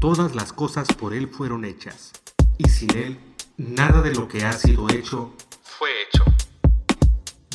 [0.00, 2.12] Todas las cosas por Él fueron hechas,
[2.56, 3.18] y sin Él,
[3.56, 6.24] nada de lo que ha sido hecho fue hecho.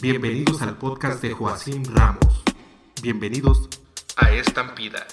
[0.01, 2.43] Bienvenidos al podcast de Joacim Ramos.
[3.01, 3.69] Bienvenidos
[4.17, 5.05] a Estampida.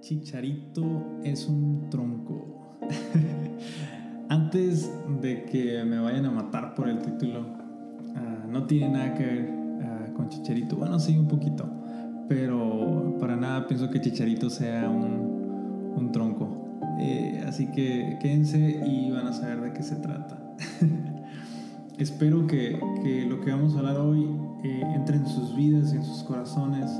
[0.00, 2.78] Chicharito es un tronco.
[4.28, 7.40] Antes de que me vayan a matar por el título,
[8.14, 9.50] ah, no tiene nada que ver
[9.82, 10.76] ah, con Chicharito.
[10.76, 11.78] Bueno, sí, un poquito
[12.28, 16.68] pero para nada pienso que Chicharito sea un, un tronco.
[17.00, 20.38] Eh, así que quédense y van a saber de qué se trata.
[21.98, 24.24] Espero que, que, lo que vamos a hablar hoy
[24.64, 26.90] eh, entre en sus vidas y en sus corazones,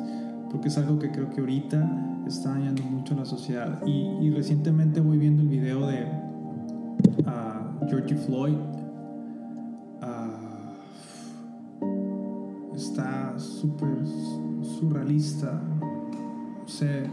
[0.50, 3.80] porque es algo que creo que ahorita está dañando mucho la sociedad.
[3.86, 6.04] Y, y recientemente voy viendo el video de
[7.26, 8.56] uh, Georgie Floyd.
[13.60, 13.88] Súper
[14.62, 15.60] surrealista.
[16.64, 17.04] O sea,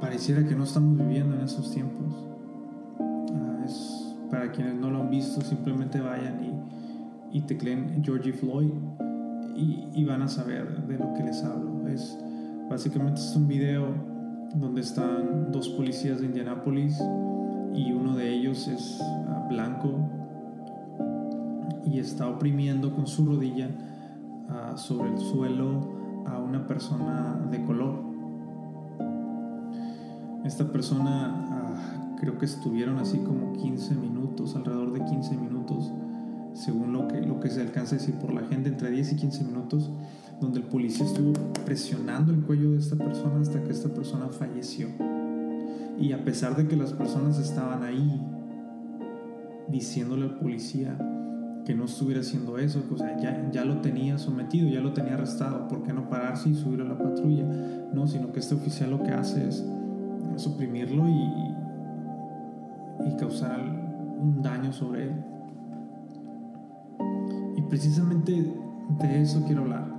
[0.00, 2.14] pareciera que no estamos viviendo en esos tiempos.
[3.00, 3.64] Ah,
[4.30, 6.44] para quienes no lo han visto, simplemente vayan
[7.32, 8.70] y, y tecleen Georgie Floyd
[9.56, 11.88] y, van a saber de lo que les hablo.
[11.88, 12.18] Es,
[12.68, 13.94] básicamente es un video
[14.54, 16.98] donde están dos policías de Indianápolis
[17.74, 19.98] y uno de ellos es uh, blanco
[21.84, 23.70] y está oprimiendo con su rodilla
[24.76, 28.04] sobre el suelo a una persona de color.
[30.44, 35.92] Esta persona uh, creo que estuvieron así como 15 minutos, alrededor de 15 minutos,
[36.52, 39.16] según lo que, lo que se alcanza a decir por la gente, entre 10 y
[39.16, 39.90] 15 minutos,
[40.40, 41.32] donde el policía estuvo
[41.64, 44.88] presionando el cuello de esta persona hasta que esta persona falleció.
[45.98, 48.22] Y a pesar de que las personas estaban ahí
[49.68, 50.96] diciéndole al policía,
[51.66, 55.14] que no estuviera haciendo eso, o sea, ya, ya lo tenía sometido, ya lo tenía
[55.14, 57.44] arrestado, ¿por qué no pararse y subir a la patrulla?
[57.92, 59.66] No, sino que este oficial lo que hace es
[60.36, 61.24] suprimirlo y,
[63.08, 63.58] y causar
[64.16, 65.24] un daño sobre él.
[67.56, 68.54] Y precisamente
[69.00, 69.92] de eso quiero hablar,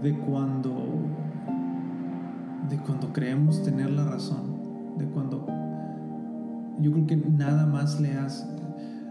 [0.00, 0.76] de cuando,
[2.70, 5.44] de cuando creemos tener la razón, de cuando
[6.78, 8.54] yo creo que nada más le hace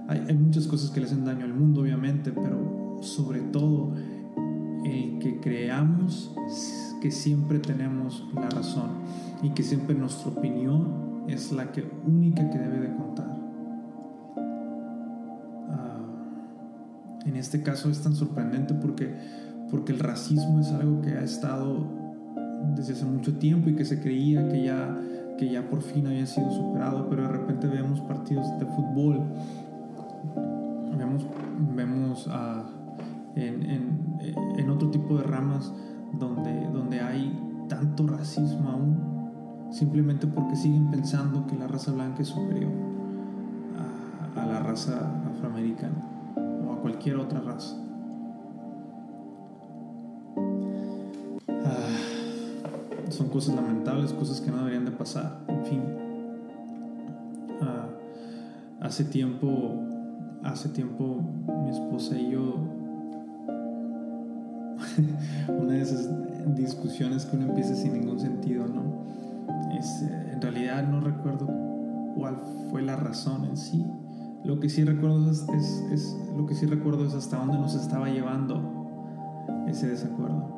[0.07, 3.93] hay, muchas cosas que le hacen daño al mundo, obviamente, pero sobre todo
[4.83, 6.33] el que creamos
[7.01, 8.89] que siempre tenemos la razón
[9.41, 13.37] y que siempre nuestra opinión es la que única que debe de contar.
[15.69, 15.99] Ah,
[17.25, 19.13] en este caso es tan sorprendente porque,
[19.71, 21.87] porque el racismo es algo que ha estado
[22.75, 24.97] desde hace mucho tiempo y que se creía que ya,
[25.37, 29.21] que ya por fin había sido superado, pero de repente vemos partidos de fútbol
[30.97, 31.25] vemos,
[31.75, 32.63] vemos uh,
[33.35, 34.19] en, en,
[34.57, 35.73] en, otro tipo de ramas
[36.13, 42.27] donde, donde hay tanto racismo aún, simplemente porque siguen pensando que la raza blanca es
[42.27, 42.71] superior
[44.35, 45.95] a, la raza afroamericana
[46.35, 47.75] o a cualquier otra raza.
[51.47, 55.81] Uh, son cosas lamentables, cosas que no deberían de pasar, en fin.
[57.61, 59.92] Uh, hace tiempo
[60.43, 61.21] hace tiempo
[61.63, 62.55] mi esposa y yo,
[65.47, 66.09] una de esas
[66.55, 69.05] discusiones que uno empieza sin ningún sentido, ¿no?
[69.77, 71.47] Es, eh, en realidad no recuerdo
[72.15, 72.37] cuál
[72.69, 73.85] fue la razón en sí.
[74.43, 77.75] Lo que sí recuerdo es, es, es lo que sí recuerdo es hasta dónde nos
[77.75, 78.83] estaba llevando
[79.67, 80.49] ese desacuerdo.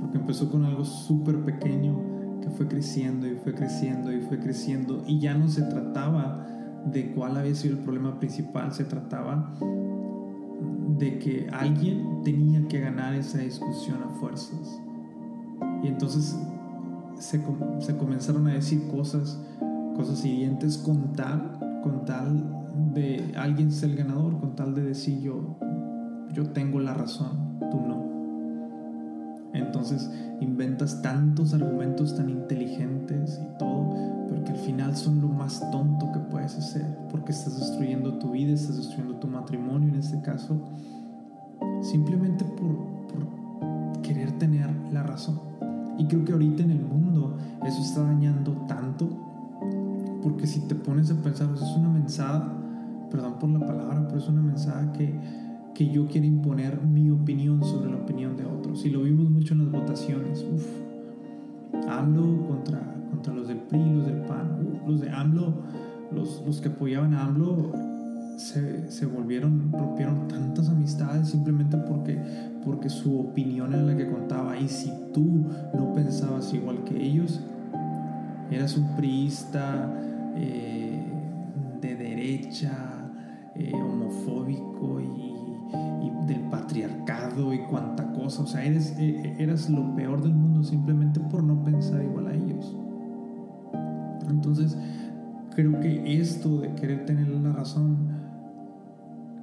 [0.00, 5.02] Porque empezó con algo súper pequeño que fue creciendo y fue creciendo y fue creciendo
[5.06, 6.46] y ya no se trataba
[6.92, 9.54] de cuál había sido el problema principal, se trataba
[10.98, 14.80] de que alguien tenía que ganar esa discusión a fuerzas.
[15.82, 16.36] Y entonces
[17.18, 17.42] se,
[17.96, 19.40] comenzaron a decir cosas,
[19.94, 25.20] cosas hirientes con tal, con tal de alguien ser el ganador, con tal de decir
[25.20, 25.58] yo,
[26.32, 28.06] yo tengo la razón, tú no.
[29.52, 30.10] Entonces
[30.40, 34.15] inventas tantos argumentos tan inteligentes y todo,
[34.46, 38.52] que al final son lo más tonto que puedes hacer, porque estás destruyendo tu vida,
[38.52, 40.58] estás destruyendo tu matrimonio en este caso,
[41.82, 42.96] simplemente por,
[44.02, 45.40] querer tener la razón.
[45.98, 49.08] Y creo que ahorita en el mundo eso está dañando tanto,
[50.22, 52.52] porque si te pones a pensar, pues es una mensada,
[53.10, 55.18] perdón por la palabra, pero es una mensada que
[55.76, 58.86] que yo quiera imponer mi opinión sobre la opinión de otros.
[58.86, 60.42] Y lo vimos mucho en las votaciones.
[60.50, 60.66] Uf.
[61.86, 64.82] AMLO contra, contra los del PRI, los del PAN.
[64.86, 65.54] los de AMLO,
[66.12, 67.72] los, los que apoyaban a AMLO
[68.36, 72.20] se, se, volvieron, rompieron tantas amistades simplemente porque,
[72.62, 74.58] porque su opinión era la que contaba.
[74.58, 77.40] Y si tú no pensabas igual que ellos,
[78.50, 79.90] eras un priista
[80.36, 81.02] eh,
[81.80, 82.70] de derecha,
[83.54, 85.26] eh, homofóbico y,
[86.26, 88.42] del patriarcado y cuanta cosa.
[88.42, 92.34] O sea, eres, eh, eras lo peor del mundo simplemente por no pensar igual a
[92.34, 92.76] ellos.
[94.28, 94.76] Entonces,
[95.54, 97.96] creo que esto de querer tener la razón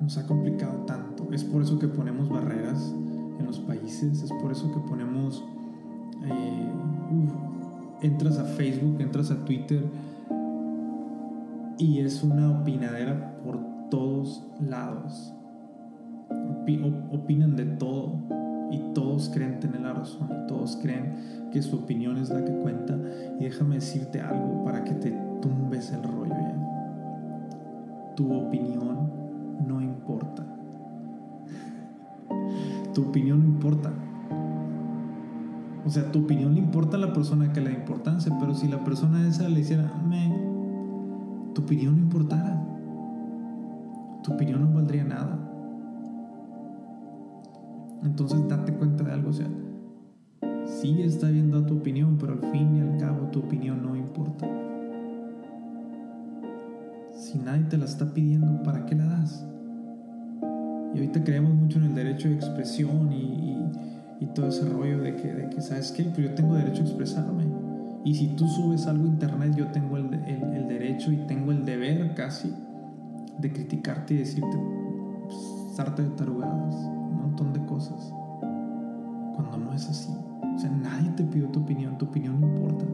[0.01, 1.31] nos ha complicado tanto.
[1.31, 2.93] Es por eso que ponemos barreras
[3.39, 5.43] en los países, es por eso que ponemos...
[8.01, 9.83] entras a Facebook, entras a Twitter
[11.77, 13.59] y es una opinadera por
[13.89, 15.33] todos lados.
[17.11, 18.42] opinan de todo
[18.73, 22.51] y todos creen tener la razón y todos creen que su opinión es la que
[22.51, 22.97] cuenta.
[23.39, 25.11] Y déjame decirte algo para que te
[25.41, 26.55] tumbes el rollo ya.
[28.15, 29.11] Tu opinión
[29.67, 30.43] no importa.
[32.93, 33.91] Tu opinión no importa.
[35.85, 38.67] O sea, tu opinión le importa a la persona que le da importancia, pero si
[38.67, 40.33] la persona esa le hiciera, me,
[41.53, 42.62] tu opinión no importara.
[48.13, 49.47] Entonces date cuenta de algo, o sea,
[50.67, 53.95] sí está viendo a tu opinión, pero al fin y al cabo tu opinión no
[53.95, 54.47] importa.
[57.15, 59.43] Si nadie te la está pidiendo, ¿para qué la das?
[60.93, 63.41] Y ahorita creemos mucho en el derecho de expresión y,
[64.35, 66.03] todo ese rollo de que, de que, ¿sabes qué?
[66.03, 67.45] Pues yo tengo derecho a expresarme.
[68.05, 70.09] Y si tú subes algo a internet, yo tengo el,
[70.67, 72.53] derecho y tengo el deber casi
[73.39, 74.57] de criticarte y decirte
[75.25, 76.75] pues, de tarugadas,
[77.23, 78.13] montón de cosas.
[79.35, 80.13] Cuando no es así.
[80.55, 82.85] O sea, nadie te pidió tu opinión, tu opinión no importa.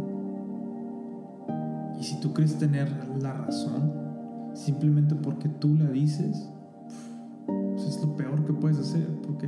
[1.99, 2.89] Y si tú crees tener
[3.21, 3.91] la razón,
[4.53, 6.49] simplemente porque tú la dices,
[7.45, 9.47] pues es lo peor que puedes hacer, porque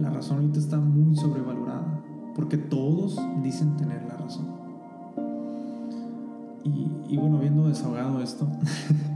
[0.00, 2.00] la razón ahorita está muy sobrevalorada,
[2.34, 4.46] porque todos dicen tener la razón.
[7.08, 8.46] Y, bueno, viendo desahogado esto,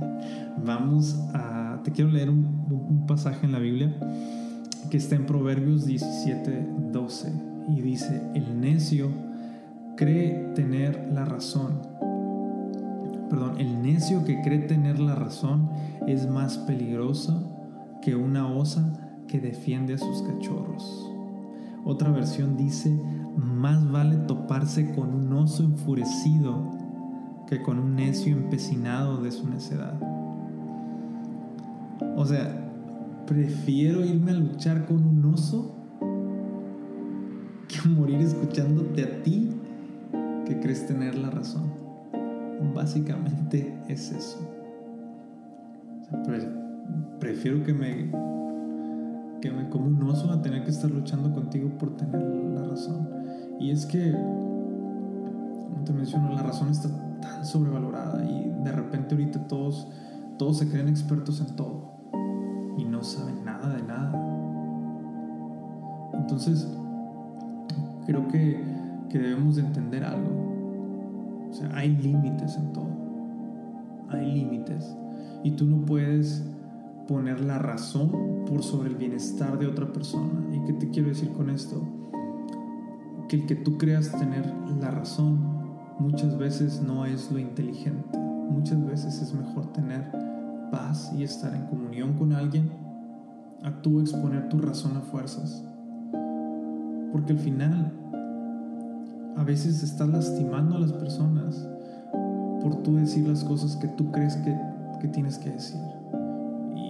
[0.64, 1.81] vamos a...
[1.84, 3.94] Te quiero leer un, pasaje en la Biblia
[4.90, 7.32] que está en Proverbios 17, 12
[7.69, 9.11] y dice, el necio
[9.96, 11.81] cree tener la razón.
[13.31, 15.70] Perdón, el necio que cree tener la razón
[16.06, 17.52] es más peligroso
[18.02, 18.93] que una osa
[19.29, 21.11] que defiende a sus cachorros.
[21.84, 22.90] Otra versión dice,
[23.37, 26.70] más vale toparse con un oso enfurecido
[27.49, 29.99] que con un necio empecinado de su necedad.
[32.17, 32.62] O sea,
[33.27, 35.75] prefiero irme a luchar con un oso
[37.69, 39.51] que morir escuchándote a ti
[40.47, 41.71] que crees tener la razón.
[42.75, 44.49] Básicamente es eso.
[47.19, 48.11] prefiero que me
[49.41, 53.09] que me como un oso a tener que estar luchando contigo por tener la razón.
[53.59, 56.89] Y es que, como te menciono, la razón está
[57.21, 59.89] tan sobrevalorada y de repente ahorita todos,
[60.39, 62.02] todos se creen expertos en todo
[63.03, 64.13] no nada de nada.
[66.15, 66.69] Entonces,
[68.07, 68.63] creo que,
[69.11, 71.49] que debemos de entender algo.
[71.51, 72.91] O sea, hay límites en todo.
[74.09, 74.97] Hay límites.
[75.43, 76.45] Y tú no puedes
[77.09, 80.47] poner la razón por sobre el bienestar de otra persona.
[80.53, 81.83] ¿Y qué te quiero decir con esto?
[83.29, 84.47] Que el que tú creas tener
[84.81, 85.41] la razón
[85.99, 88.17] muchas veces no es lo inteligente.
[88.19, 90.09] Muchas veces es mejor tener
[90.71, 92.81] paz y estar en comunión con alguien
[93.63, 95.65] a tú exponer tu razón a fuerzas.
[97.13, 97.93] Porque al final
[99.37, 101.69] a veces estás lastimando a las personas
[102.63, 104.57] por tú decir las cosas que tú crees que,
[105.01, 105.81] que tienes que decir.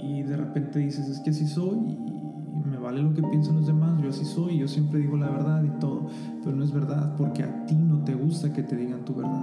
[0.02, 3.66] Y de repente dices, es que así soy y me vale lo que piensan los
[3.66, 6.06] demás, yo así soy, yo siempre digo la verdad y todo,
[6.42, 9.42] pero no es verdad porque a ti no te gusta que te digan tu verdad.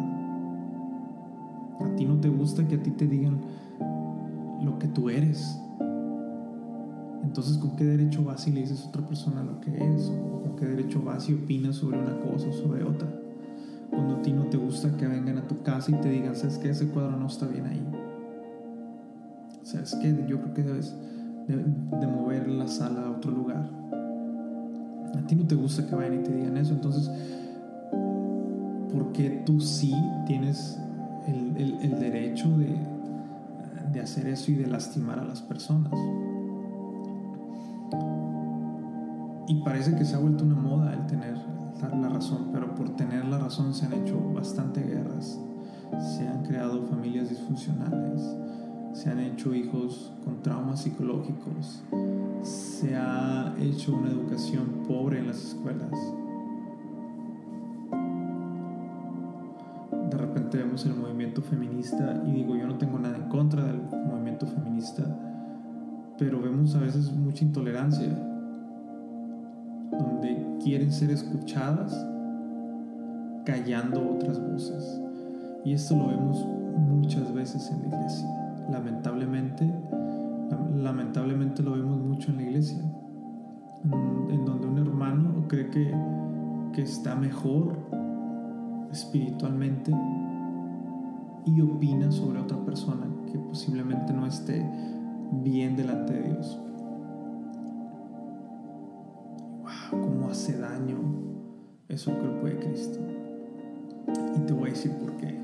[1.82, 3.40] A ti no te gusta que a ti te digan
[4.62, 5.60] lo que tú eres.
[7.30, 10.10] Entonces, ¿con qué derecho vas y le dices a otra persona lo que es?
[10.10, 13.08] ¿O con qué derecho vas y opinas sobre una cosa o sobre otra?
[13.92, 16.58] Cuando a ti no te gusta que vengan a tu casa y te digan, ¿sabes
[16.58, 16.72] qué?
[16.72, 17.88] Ese cuadro no está bien ahí.
[19.62, 20.26] ¿Sabes qué?
[20.28, 20.96] Yo creo que debes
[21.48, 23.70] de, mover la sala a otro lugar.
[25.16, 27.12] A ti no te gusta que vayan y te digan eso, entonces,
[28.92, 29.94] ¿por qué tú sí
[30.26, 30.80] tienes
[31.28, 32.76] el, derecho de,
[33.94, 35.94] de hacer eso y de lastimar a las personas?
[39.50, 41.36] Y parece que se ha vuelto una moda el tener
[42.00, 45.42] la razón, pero por tener la razón se han hecho bastante guerras,
[46.00, 48.22] se han creado familias disfuncionales,
[48.94, 51.84] se han hecho hijos con traumas psicológicos,
[52.44, 55.90] se ha hecho una educación pobre en las escuelas.
[60.12, 63.82] De repente vemos el movimiento feminista y digo, yo no tengo nada en contra del
[64.06, 65.04] movimiento feminista,
[66.20, 68.29] pero vemos a veces mucha intolerancia,
[70.64, 71.94] quieren ser escuchadas
[73.46, 75.02] callando otras voces.
[75.66, 76.46] Y esto lo vemos
[76.78, 78.28] muchas veces en la iglesia.
[78.70, 79.74] Lamentablemente,
[80.76, 82.80] lamentablemente lo vemos mucho en la iglesia,
[84.30, 85.94] en, donde un hermano cree que,
[86.74, 87.78] que está mejor
[88.92, 89.92] espiritualmente
[91.46, 94.66] y opina sobre otra persona que posiblemente no esté
[95.44, 96.60] bien delante de Dios.
[100.30, 100.98] Hace daño
[101.88, 103.00] eso al cuerpo de Cristo.
[104.36, 105.36] Y te voy a decir por qué.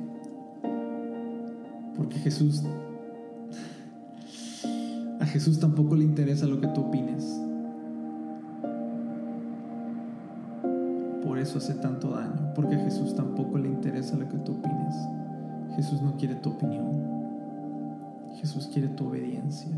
[1.95, 2.61] Porque Jesús,
[5.19, 7.41] a Jesús tampoco le interesa lo que tú opines.
[11.23, 14.95] Por eso hace tanto daño, porque a Jesús tampoco le interesa lo que tú opines.
[15.75, 16.85] Jesús no quiere tu opinión.
[18.35, 19.71] Jesús quiere tu obediencia.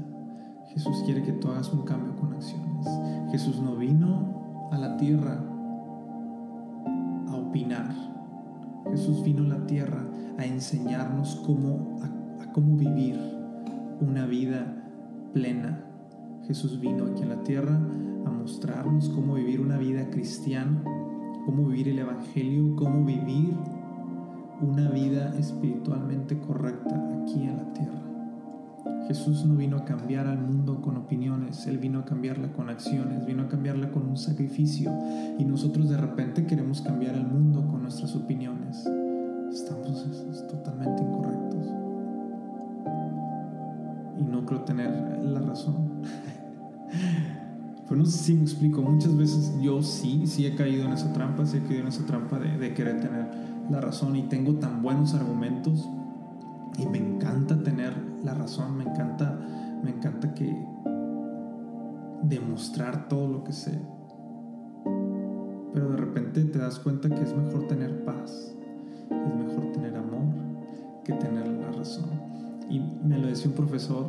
[0.67, 2.85] Jesús quiere que tú hagas un cambio con acciones.
[3.31, 5.39] Jesús no vino a la tierra
[7.27, 7.93] a opinar.
[8.91, 10.05] Jesús vino a la tierra
[10.37, 13.19] a enseñarnos cómo, a, cómo vivir
[13.99, 14.83] una vida
[15.33, 15.83] plena.
[16.45, 17.79] Jesús vino aquí en la tierra
[18.25, 20.81] a mostrarnos cómo vivir una vida cristiana,
[21.45, 23.55] cómo vivir el Evangelio, cómo vivir
[24.61, 28.06] una vida espiritualmente correcta aquí en la tierra.
[29.07, 33.25] Jesús no vino a cambiar al mundo con opiniones, Él vino a cambiarla con acciones,
[33.25, 34.91] vino a cambiarla con un sacrificio
[35.39, 38.85] y nosotros de repente queremos cambiar al mundo con nuestras opiniones.
[39.51, 40.05] Estamos
[40.49, 41.67] totalmente incorrectos.
[44.19, 46.01] Y no creo tener la razón.
[47.87, 51.13] Pero no sé si me explico, muchas veces yo sí, sí he caído en esa
[51.13, 53.29] trampa, sí he caído en esa trampa de querer tener
[53.69, 55.87] la razón y tengo tan buenos argumentos
[56.77, 59.39] y me encanta tener la razón, me encanta,
[59.81, 60.53] me encanta que
[62.23, 63.79] demostrar todo lo que sé.
[65.73, 68.53] Pero de repente te das cuenta que es mejor tener paz,
[69.09, 70.25] es mejor tener amor
[71.05, 72.09] que tener la razón.
[72.69, 74.07] Y me lo decía un profesor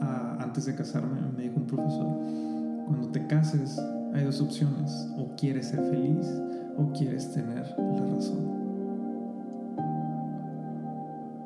[0.00, 2.06] ah, antes de casarme, me dijo un profesor,
[2.86, 3.76] cuando te cases
[4.14, 6.28] hay dos opciones, o quieres ser feliz
[6.76, 8.63] o quieres tener la razón.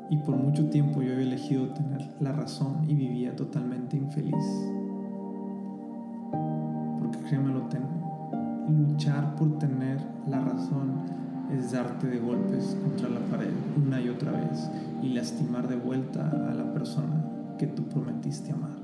[0.09, 4.45] Y por mucho tiempo yo había elegido tener la razón y vivía totalmente infeliz.
[6.99, 7.59] Porque créemelo,
[8.69, 11.01] luchar por tener la razón
[11.51, 14.69] es darte de golpes contra la pared una y otra vez
[15.01, 17.25] y lastimar de vuelta a la persona
[17.57, 18.77] que tú prometiste amar.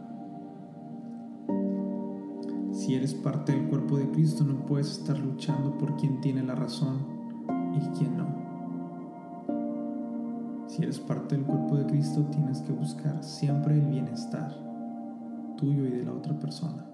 [2.72, 6.56] Si eres parte del cuerpo de Cristo no puedes estar luchando por quien tiene la
[6.56, 7.06] razón
[7.74, 8.45] y quien no.
[10.76, 14.54] Si eres parte del cuerpo de Cristo, tienes que buscar siempre el bienestar
[15.56, 16.86] tuyo y de la otra persona.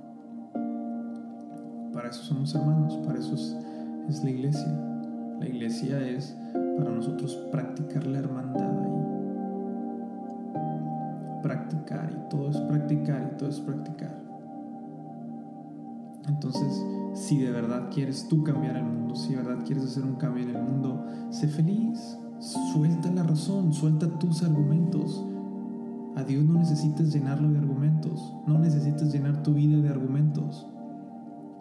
[1.91, 4.67] Para eso somos hermanos, para eso es, la iglesia.
[5.39, 6.38] La iglesia es
[6.77, 9.03] para nosotros practicar la hermandad ahí.
[11.41, 14.15] Practicar y todo es practicar y todo es practicar.
[16.27, 16.85] Entonces,
[17.15, 20.43] si de verdad quieres tú cambiar el mundo, si de verdad quieres hacer un cambio
[20.43, 25.24] en el mundo, sé feliz, Suelta la razón, suelta tus argumentos.
[26.15, 30.67] A Dios no necesitas llenarlo de argumentos, no necesitas llenar tu vida de argumentos.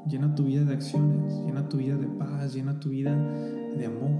[0.08, 4.10] Llena tu vida de acciones, llena tu vida de paz, llena tu vida de amor.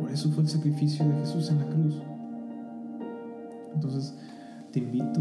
[0.00, 2.02] Por eso fue el sacrificio de Jesús en la cruz.
[3.74, 4.18] Entonces,
[4.72, 5.20] te invito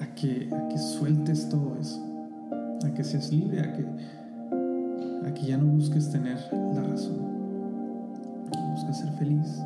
[0.00, 2.02] a que, a que sueltes todo eso,
[2.84, 3.86] a que seas libre, a que,
[5.28, 6.38] a que ya no busques tener
[6.74, 7.35] la razón
[8.86, 9.62] busca ser feliz.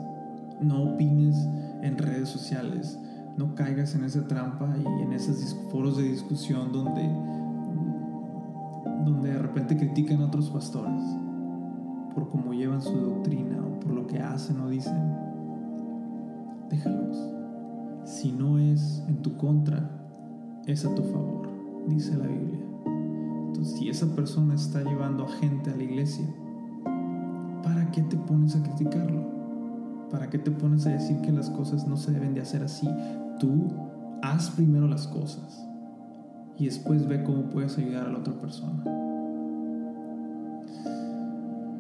[0.60, 1.36] No opines
[1.82, 2.98] en redes sociales.
[3.36, 7.08] No caigas en esa trampa y en esos foros de discusión donde,
[9.04, 11.02] donde de repente critican a otros pastores
[12.14, 15.14] por cómo llevan su doctrina o por lo que hacen o dicen.
[16.68, 17.18] Déjalos.
[18.04, 19.90] Si no es en tu contra,
[20.66, 21.48] es a tu favor,
[21.88, 22.60] dice la Biblia.
[23.46, 26.26] Entonces, si esa persona está llevando a gente a la iglesia,
[27.90, 30.08] ¿para qué te pones a criticarlo?
[30.12, 32.88] ¿Para qué te pones a decir que las cosas no se deben de hacer así?
[33.40, 33.66] Tú
[34.22, 35.66] haz primero las cosas
[36.56, 38.84] y después ve cómo puedes ayudar a la otra persona.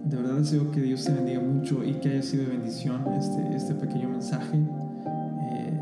[0.04, 3.54] De verdad deseo que Dios te bendiga mucho y que haya sido de bendición este,
[3.54, 4.56] este pequeño mensaje.
[4.56, 5.80] Eh,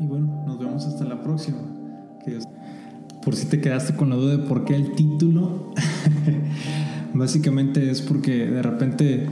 [0.00, 1.58] y bueno, nos vemos hasta la próxima.
[3.24, 5.70] Por si te quedaste con la duda de por qué el título,
[7.14, 9.28] básicamente es porque de repente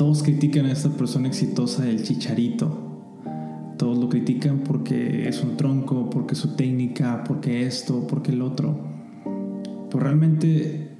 [0.00, 2.70] todos critican a esta persona exitosa, el chicharito.
[3.76, 8.80] Todos lo critican porque es un tronco, porque su técnica, porque esto, porque el otro.
[9.90, 10.96] Pero realmente,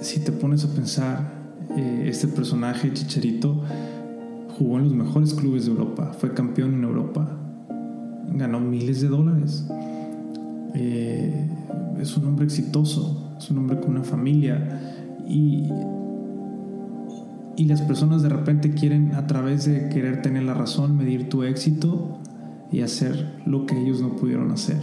[0.00, 3.64] si te pones a pensar, eh, este personaje, Chicharito,
[4.56, 7.38] jugó en los mejores clubes de Europa, fue campeón en Europa,
[8.32, 9.68] ganó miles de dólares.
[10.72, 11.50] Eh,
[12.00, 15.68] es un hombre exitoso, es un hombre con una familia y,
[17.62, 21.44] y las personas de repente quieren a través de querer tener la razón medir tu
[21.44, 22.18] éxito
[22.72, 24.80] y hacer lo que ellos no pudieron hacer.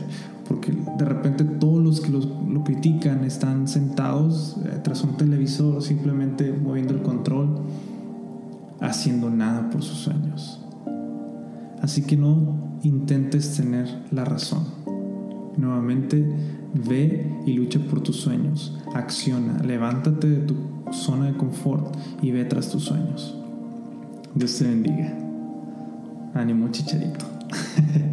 [0.47, 6.53] Porque de repente todos los que lo critican están sentados eh, tras un televisor simplemente
[6.53, 7.63] moviendo el control,
[8.79, 10.61] haciendo nada por sus sueños.
[11.81, 14.78] Así que no intentes tener la razón.
[15.59, 16.25] Nuevamente,
[16.73, 18.77] ve y lucha por tus sueños.
[18.95, 20.55] Acciona, levántate de tu
[20.91, 23.37] zona de confort y ve tras tus sueños.
[24.33, 25.13] Dios te bendiga.
[26.33, 27.25] Ánimo, chicharito.